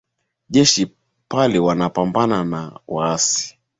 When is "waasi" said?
2.93-3.43